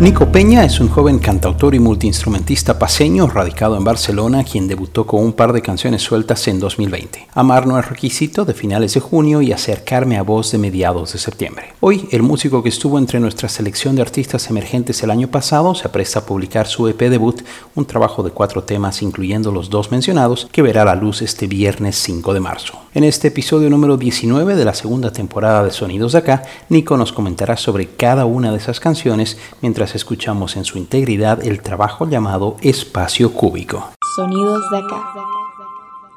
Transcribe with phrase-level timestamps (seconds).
[0.00, 5.22] Nico Peña es un joven cantautor y multiinstrumentista paseño radicado en Barcelona, quien debutó con
[5.22, 7.28] un par de canciones sueltas en 2020.
[7.32, 11.20] Amar no es requisito de finales de junio y acercarme a vos de mediados de
[11.20, 11.74] septiembre.
[11.78, 15.86] Hoy, el músico que estuvo entre nuestra selección de artistas emergentes el año pasado se
[15.86, 17.42] apresta a publicar su EP debut,
[17.76, 21.96] un trabajo de cuatro temas incluyendo los dos mencionados, que verá la luz este viernes
[21.96, 22.78] 5 de marzo.
[22.94, 27.12] En este episodio número 19 de la segunda temporada de Sonidos de Acá, Nico nos
[27.12, 32.56] comentará sobre cada una de esas canciones mientras escuchamos en su integridad el trabajo llamado
[32.62, 33.90] Espacio Cúbico.
[34.16, 35.14] Sonidos de acá.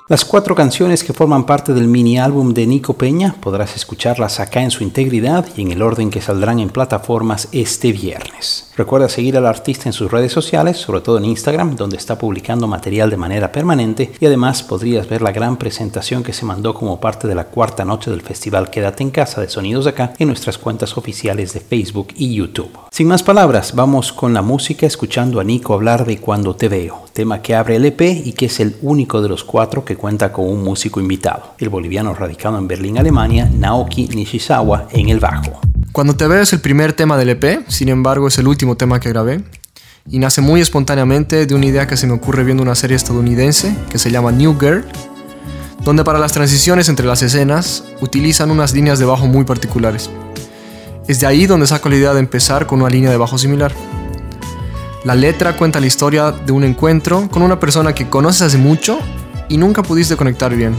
[0.09, 4.61] Las cuatro canciones que forman parte del mini álbum de Nico Peña podrás escucharlas acá
[4.61, 8.71] en su integridad y en el orden que saldrán en plataformas este viernes.
[8.77, 12.67] Recuerda seguir al artista en sus redes sociales, sobre todo en Instagram, donde está publicando
[12.67, 17.01] material de manera permanente y además podrías ver la gran presentación que se mandó como
[17.01, 20.29] parte de la cuarta noche del festival Quédate en casa de Sonidos de acá en
[20.29, 22.86] nuestras cuentas oficiales de Facebook y YouTube.
[22.97, 27.05] Sin más palabras, vamos con la música escuchando a Nico hablar de Cuando te veo,
[27.13, 30.33] tema que abre el EP y que es el único de los cuatro que cuenta
[30.33, 35.61] con un músico invitado, el boliviano radicado en Berlín, Alemania, Naoki Nishizawa en el bajo.
[35.91, 38.99] Cuando te veo es el primer tema del EP, sin embargo es el último tema
[38.99, 39.43] que grabé
[40.09, 43.77] y nace muy espontáneamente de una idea que se me ocurre viendo una serie estadounidense
[43.91, 44.83] que se llama New Girl,
[45.83, 50.09] donde para las transiciones entre las escenas utilizan unas líneas de bajo muy particulares.
[51.07, 53.73] Es de ahí donde saco la idea de empezar con una línea de bajo similar.
[55.03, 58.99] La letra cuenta la historia de un encuentro con una persona que conoces hace mucho
[59.49, 60.75] y nunca pudiste conectar bien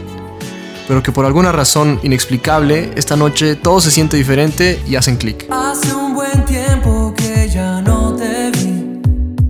[0.88, 5.46] pero que por alguna razón inexplicable, esta noche todo se siente diferente y hacen clic.
[5.50, 9.00] Hace un buen tiempo que ya no te vi,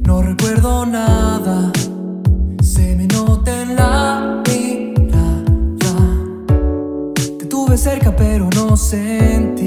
[0.04, 1.70] no recuerdo nada,
[2.60, 5.44] se me nota en la mirada.
[7.14, 9.57] Te tuve cerca pero no sentí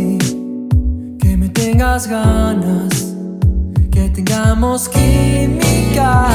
[1.81, 3.15] tengas ganas,
[3.91, 6.27] que tengamos química.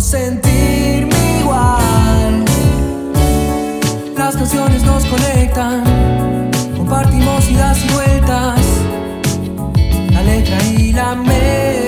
[0.00, 2.44] Sentirme igual.
[4.16, 5.84] Las canciones nos conectan,
[6.76, 8.60] compartimos idas y vueltas.
[10.10, 11.83] La letra y la melodía.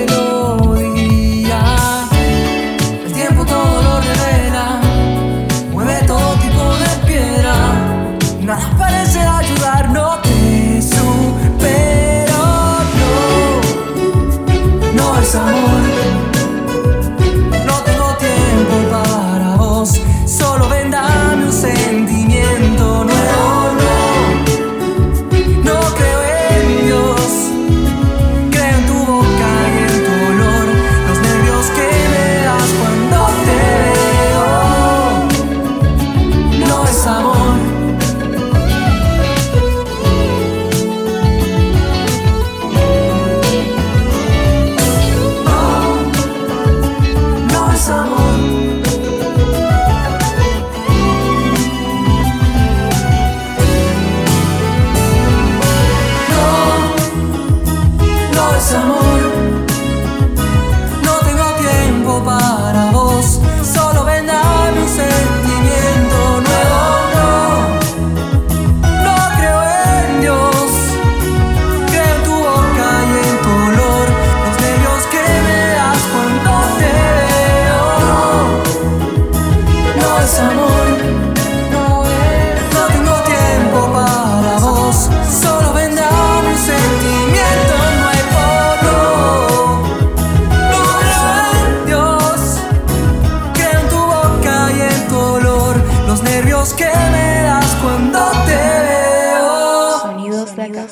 [96.77, 99.99] que me das cuando te veo.
[99.99, 100.87] Sonidos de acá.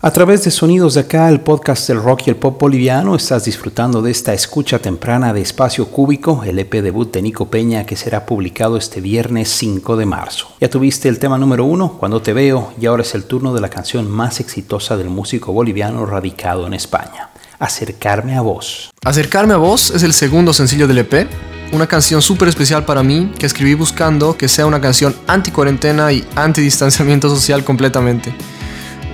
[0.00, 3.44] A través de Sonidos de acá, el podcast del rock y el pop boliviano, estás
[3.44, 7.96] disfrutando de esta escucha temprana de Espacio Cúbico, el EP debut de Nico Peña que
[7.96, 10.48] será publicado este viernes 5 de marzo.
[10.60, 13.60] Ya tuviste el tema número uno, Cuando te veo, y ahora es el turno de
[13.60, 17.30] la canción más exitosa del músico boliviano radicado en España.
[17.58, 18.90] Acercarme a vos.
[19.04, 21.28] Acercarme a vos es el segundo sencillo del EP
[21.72, 26.24] una canción súper especial para mí que escribí buscando que sea una canción anti-cuarentena y
[26.36, 28.32] anti-distanciamiento social completamente.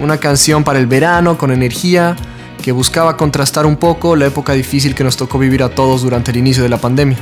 [0.01, 2.17] Una canción para el verano con energía
[2.63, 6.33] que buscaba contrastar un poco la época difícil que nos tocó vivir a todos durante
[6.33, 7.17] el inicio de la pandemia.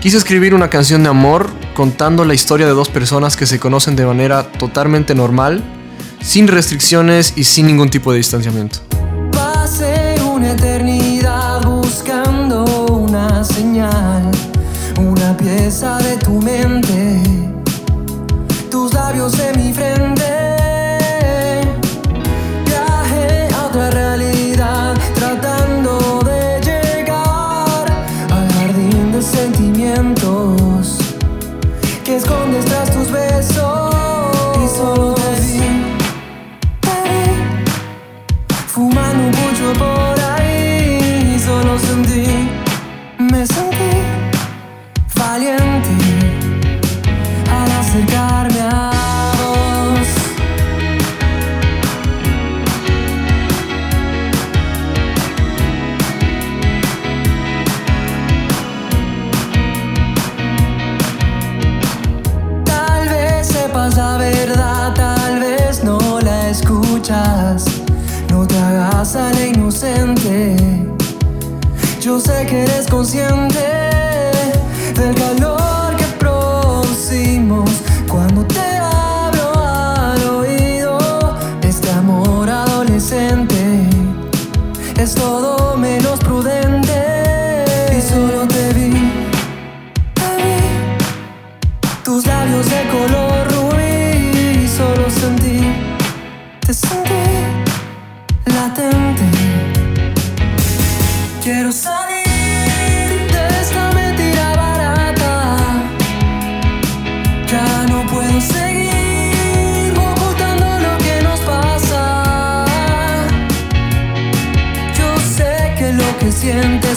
[0.00, 3.96] Quise escribir una canción de amor contando la historia de dos personas que se conocen
[3.96, 5.62] de manera totalmente normal,
[6.22, 8.80] sin restricciones y sin ningún tipo de distanciamiento
[10.42, 14.11] una eternidad buscando una señal,
[15.54, 17.20] de tu mente,
[18.70, 20.24] tus labios en mi frente.
[22.64, 27.84] Viaje a otra realidad tratando de llegar
[28.30, 30.96] al jardín de sentimientos
[32.02, 33.81] que escondes tras tus besos
[66.62, 67.64] escuchas.
[68.30, 70.56] No te hagas a la inocente.
[72.00, 73.51] Yo sé que eres consciente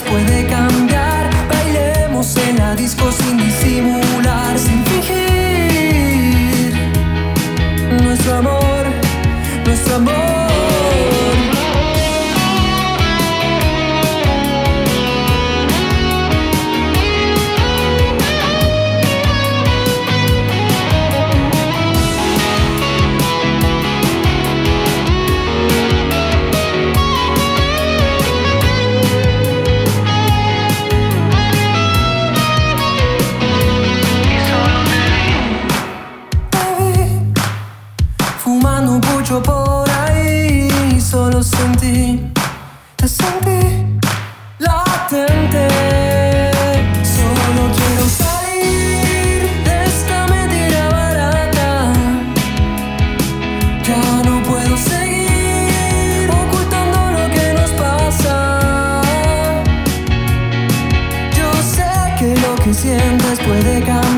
[0.10, 1.30] puede cambiar.
[1.48, 4.58] Bailemos en la disco sin disimular,
[62.86, 64.15] sientes puede cambiar.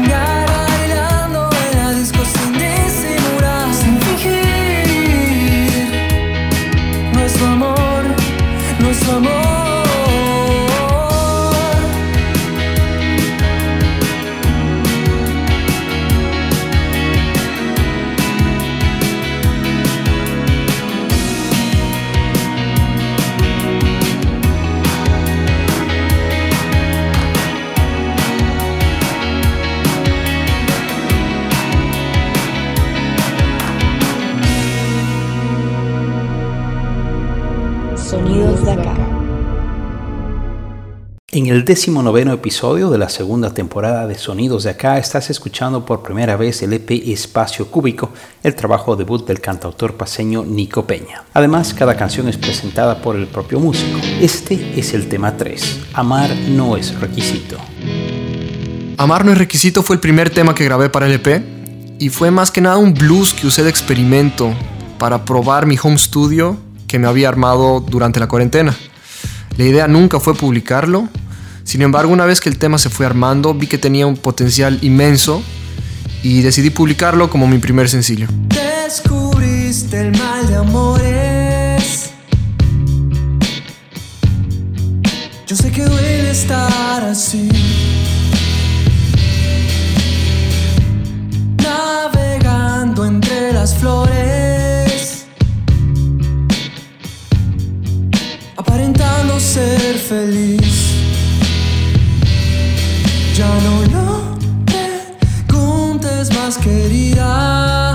[41.37, 46.01] En el decimonoveno episodio de la segunda temporada de Sonidos de Acá estás escuchando por
[46.01, 48.09] primera vez el EP Espacio Cúbico,
[48.41, 51.25] el trabajo debut del cantautor paseño Nico Peña.
[51.35, 53.99] Además, cada canción es presentada por el propio músico.
[54.19, 57.57] Este es el tema 3, Amar no es requisito.
[58.97, 61.43] Amar no es requisito fue el primer tema que grabé para el EP
[61.99, 64.51] y fue más que nada un blues que usé de experimento
[64.97, 68.75] para probar mi home studio que me había armado durante la cuarentena.
[69.55, 71.09] La idea nunca fue publicarlo,
[71.67, 74.79] sin embargo una vez que el tema se fue armando vi que tenía un potencial
[74.81, 75.43] inmenso
[76.23, 78.27] y decidí publicarlo como mi primer sencillo.
[78.47, 82.11] Te descubriste el mal de amores.
[85.45, 87.49] Yo sé que duele estar así.
[91.61, 95.25] Navegando entre las flores.
[98.55, 100.86] Aparentando ser feliz.
[103.37, 107.93] Ya no lo preguntes más, querida.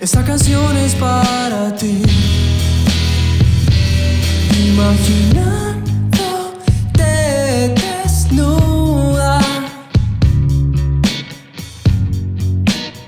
[0.00, 2.00] Esta canción es para ti.
[4.68, 6.54] Imaginando
[6.92, 9.40] te desnuda.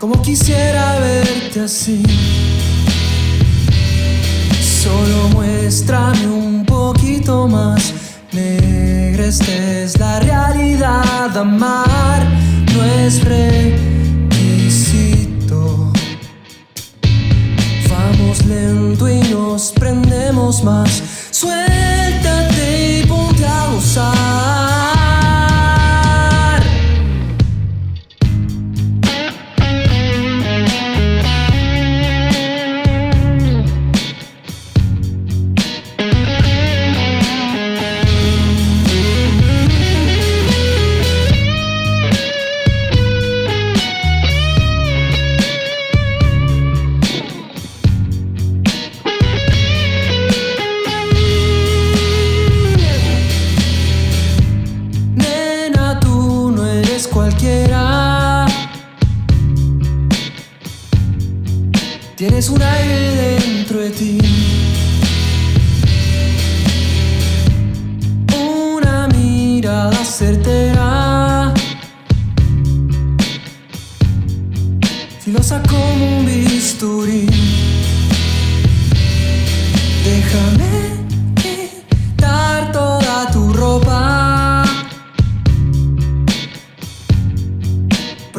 [0.01, 2.03] Como quisiera verte así.
[4.61, 6.16] Solo muéstrame
[11.37, 12.27] Amar
[12.73, 13.56] no es requisito.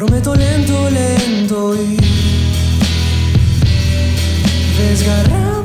[0.08, 2.00] Prometo lento, lento ir
[4.78, 5.57] desgarrando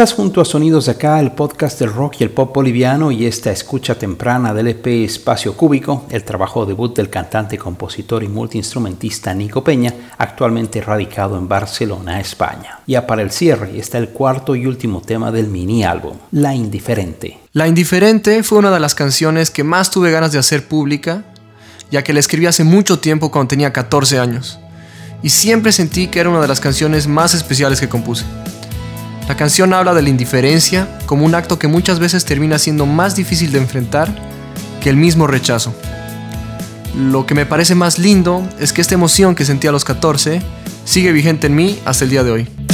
[0.00, 3.26] Estás junto a Sonidos de Acá, el podcast del rock y el pop boliviano y
[3.26, 9.34] esta escucha temprana del EP Espacio Cúbico, el trabajo debut del cantante, compositor y multiinstrumentista
[9.34, 12.80] Nico Peña, actualmente radicado en Barcelona, España.
[12.86, 17.38] Ya para el cierre está el cuarto y último tema del mini álbum, La Indiferente.
[17.52, 21.24] La Indiferente fue una de las canciones que más tuve ganas de hacer pública,
[21.90, 24.60] ya que la escribí hace mucho tiempo cuando tenía 14 años,
[25.22, 28.24] y siempre sentí que era una de las canciones más especiales que compuse.
[29.28, 33.14] La canción habla de la indiferencia como un acto que muchas veces termina siendo más
[33.14, 34.12] difícil de enfrentar
[34.80, 35.74] que el mismo rechazo.
[36.96, 40.42] Lo que me parece más lindo es que esta emoción que sentí a los 14
[40.84, 42.69] sigue vigente en mí hasta el día de hoy.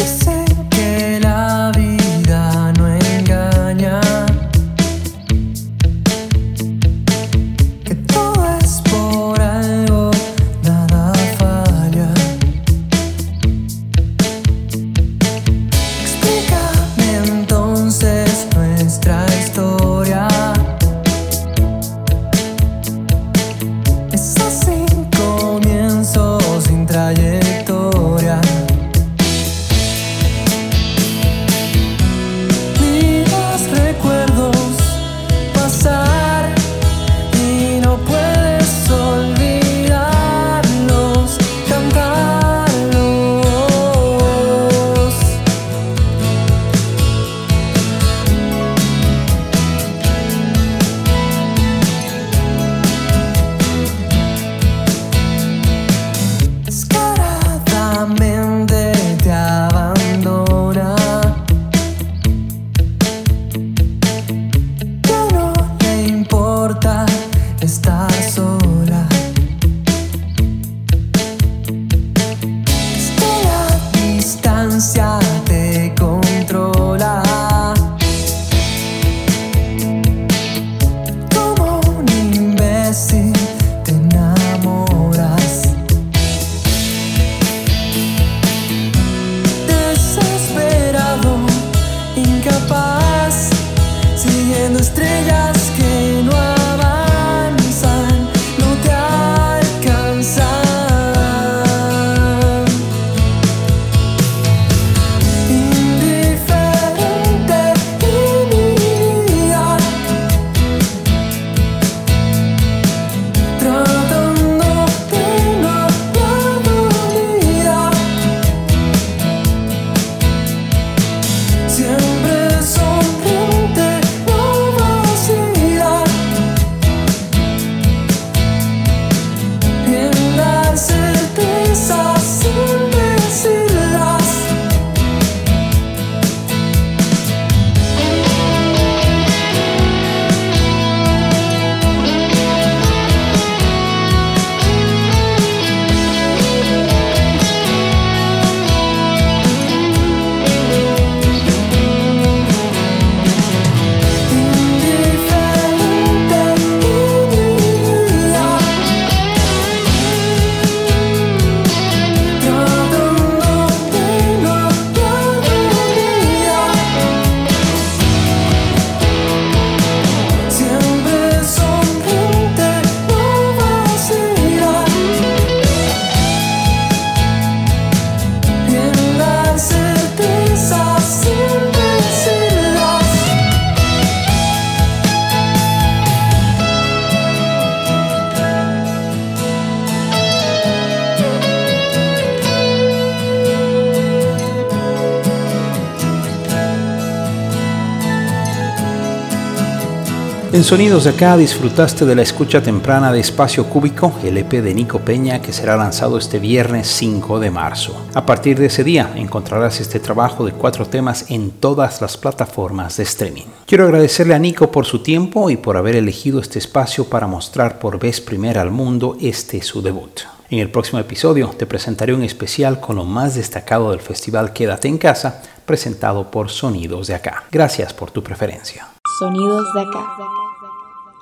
[200.57, 204.73] En Sonidos de Acá disfrutaste de la escucha temprana de Espacio Cúbico, el EP de
[204.73, 208.07] Nico Peña que será lanzado este viernes 5 de marzo.
[208.15, 212.97] A partir de ese día encontrarás este trabajo de cuatro temas en todas las plataformas
[212.97, 213.45] de streaming.
[213.67, 217.79] Quiero agradecerle a Nico por su tiempo y por haber elegido este espacio para mostrar
[217.79, 220.21] por vez primera al mundo este su debut.
[220.49, 224.89] En el próximo episodio te presentaré un especial con lo más destacado del festival Quédate
[224.89, 227.45] en casa, presentado por Sonidos de Acá.
[227.53, 228.87] Gracias por tu preferencia.
[229.19, 230.46] Sonidos de Acá.